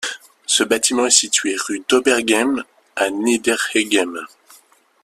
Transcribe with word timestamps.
Ce 0.47 0.63
bâtiment 0.63 1.05
est 1.05 1.11
situé 1.19 1.55
rue 1.67 1.83
d'Oberhergheim 1.87 2.63
à 2.95 3.11
Niederhergheim. 3.11 4.25